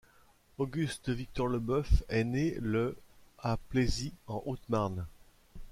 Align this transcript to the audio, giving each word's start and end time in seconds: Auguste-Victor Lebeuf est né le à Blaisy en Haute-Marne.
Auguste-Victor 0.57 1.47
Lebeuf 1.47 2.01
est 2.09 2.23
né 2.23 2.55
le 2.59 2.97
à 3.37 3.59
Blaisy 3.69 4.13
en 4.25 4.41
Haute-Marne. 4.47 5.05